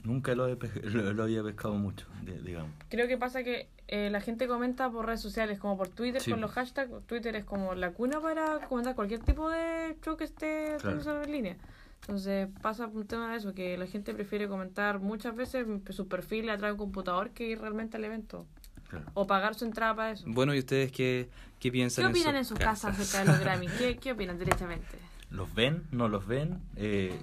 nunca 0.02 0.34
lo, 0.34 0.48
he 0.48 0.56
lo, 0.82 1.12
lo 1.12 1.22
había 1.22 1.44
pescado 1.44 1.74
mucho, 1.74 2.04
di- 2.24 2.32
digamos. 2.44 2.72
Creo 2.88 3.06
que 3.06 3.16
pasa 3.16 3.44
que 3.44 3.68
eh, 3.86 4.10
la 4.10 4.20
gente 4.20 4.48
comenta 4.48 4.90
por 4.90 5.06
redes 5.06 5.20
sociales, 5.20 5.60
como 5.60 5.76
por 5.78 5.86
Twitter, 5.86 6.20
Sí. 6.20 6.32
con 6.32 6.40
los 6.40 6.50
hashtags. 6.50 6.90
Twitter 7.06 7.36
es 7.36 7.44
como 7.44 7.76
la 7.76 7.92
cuna 7.92 8.20
para 8.20 8.58
comentar 8.68 8.96
cualquier 8.96 9.20
tipo 9.20 9.48
de 9.50 9.96
show 10.04 10.16
que 10.16 10.24
esté 10.24 10.76
Claro. 10.80 11.22
en 11.22 11.30
línea. 11.30 11.56
Entonces 12.02 12.48
pasa 12.62 12.88
por 12.88 13.02
un 13.02 13.06
tema 13.06 13.30
de 13.30 13.38
eso, 13.38 13.54
que 13.54 13.76
la 13.76 13.86
gente 13.86 14.14
prefiere 14.14 14.48
comentar 14.48 14.98
muchas 14.98 15.36
veces 15.36 15.66
su 15.90 16.08
perfil 16.08 16.50
a 16.50 16.56
través 16.56 16.76
de 16.76 16.82
un 16.82 16.86
computador 16.86 17.30
que 17.30 17.48
ir 17.48 17.60
realmente 17.60 17.96
al 17.96 18.04
evento. 18.04 18.46
Claro. 18.88 19.06
O 19.14 19.26
pagar 19.26 19.54
su 19.54 19.64
entrada 19.64 19.94
para 19.94 20.10
eso. 20.12 20.24
Bueno, 20.26 20.54
¿y 20.54 20.58
ustedes 20.58 20.90
qué, 20.90 21.28
qué 21.60 21.70
piensan 21.70 22.06
¿Qué 22.06 22.10
opinan 22.10 22.36
en 22.36 22.44
sus 22.44 22.58
casas 22.58 22.98
acerca 22.98 23.24
de 23.24 23.32
los 23.32 23.40
Grammy? 23.40 23.68
¿Qué, 23.78 23.96
¿Qué 23.98 24.12
opinan 24.12 24.38
derechamente? 24.38 24.98
¿Los 25.30 25.54
ven? 25.54 25.84
¿No 25.92 26.08
los 26.08 26.26
ven? 26.26 26.60
Eh, 26.74 27.16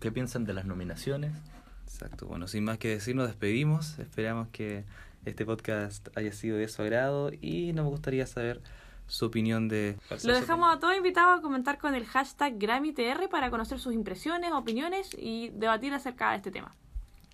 ¿Qué 0.00 0.12
piensan 0.12 0.44
de 0.44 0.52
las 0.52 0.66
nominaciones? 0.66 1.32
Exacto. 1.84 2.26
Bueno, 2.26 2.46
sin 2.46 2.64
más 2.64 2.76
que 2.78 2.88
decir, 2.88 3.16
nos 3.16 3.28
despedimos. 3.28 3.98
Esperamos 3.98 4.48
que 4.48 4.84
este 5.24 5.46
podcast 5.46 6.08
haya 6.16 6.32
sido 6.32 6.58
de 6.58 6.68
su 6.68 6.82
agrado 6.82 7.30
y 7.40 7.72
nos 7.72 7.86
gustaría 7.86 8.26
saber 8.26 8.60
su 9.06 9.26
opinión 9.26 9.68
de... 9.68 9.98
Lo 10.24 10.34
dejamos 10.34 10.74
a 10.74 10.78
todos 10.78 10.96
invitados 10.96 11.38
a 11.38 11.42
comentar 11.42 11.78
con 11.78 11.94
el 11.94 12.06
hashtag 12.06 12.58
GrammyTR 12.58 13.28
para 13.28 13.50
conocer 13.50 13.78
sus 13.78 13.94
impresiones, 13.94 14.52
opiniones 14.52 15.10
y 15.18 15.50
debatir 15.50 15.92
acerca 15.92 16.30
de 16.30 16.36
este 16.36 16.50
tema. 16.50 16.74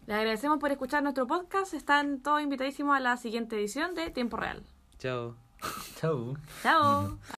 Les 0.07 0.17
agradecemos 0.17 0.59
por 0.59 0.73
escuchar 0.73 1.03
nuestro 1.03 1.27
podcast. 1.27 1.75
Están 1.75 2.21
todos 2.21 2.43
invitadísimos 2.43 2.97
a 2.97 3.01
la 3.01 3.17
siguiente 3.17 3.57
edición 3.57 3.95
de 3.95 4.11
Tiempo 4.11 4.37
Real. 4.37 4.63
Chao. 4.99 5.37
Chao. 6.01 6.37
Chao. 6.63 7.19